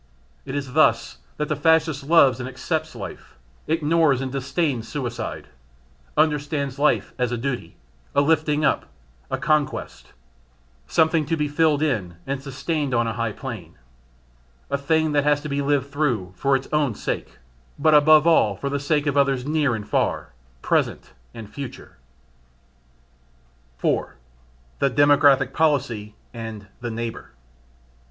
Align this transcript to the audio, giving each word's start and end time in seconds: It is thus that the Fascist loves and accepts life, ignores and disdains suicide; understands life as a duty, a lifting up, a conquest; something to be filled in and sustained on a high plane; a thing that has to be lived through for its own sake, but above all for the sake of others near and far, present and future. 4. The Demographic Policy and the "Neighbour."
It 0.45 0.55
is 0.55 0.73
thus 0.73 1.19
that 1.37 1.47
the 1.47 1.55
Fascist 1.55 2.03
loves 2.03 2.39
and 2.39 2.49
accepts 2.49 2.95
life, 2.95 3.35
ignores 3.67 4.19
and 4.19 4.31
disdains 4.31 4.87
suicide; 4.87 5.49
understands 6.17 6.79
life 6.79 7.13
as 7.19 7.31
a 7.31 7.37
duty, 7.37 7.75
a 8.15 8.21
lifting 8.21 8.65
up, 8.65 8.85
a 9.29 9.37
conquest; 9.37 10.13
something 10.87 11.23
to 11.27 11.37
be 11.37 11.47
filled 11.47 11.83
in 11.83 12.15
and 12.25 12.41
sustained 12.41 12.95
on 12.95 13.05
a 13.05 13.13
high 13.13 13.31
plane; 13.31 13.77
a 14.71 14.77
thing 14.79 15.11
that 15.11 15.23
has 15.23 15.39
to 15.41 15.49
be 15.49 15.61
lived 15.61 15.91
through 15.91 16.33
for 16.35 16.55
its 16.55 16.67
own 16.73 16.95
sake, 16.95 17.37
but 17.77 17.93
above 17.93 18.25
all 18.25 18.55
for 18.55 18.71
the 18.71 18.79
sake 18.79 19.05
of 19.05 19.15
others 19.15 19.45
near 19.45 19.75
and 19.75 19.87
far, 19.87 20.33
present 20.63 21.13
and 21.35 21.47
future. 21.47 21.97
4. 23.77 24.15
The 24.79 24.89
Demographic 24.89 25.53
Policy 25.53 26.15
and 26.33 26.65
the 26.79 26.89
"Neighbour." 26.89 27.33